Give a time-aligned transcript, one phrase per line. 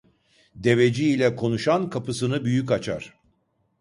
[0.55, 3.13] Deveci ile konuşan kapısını büyük açar.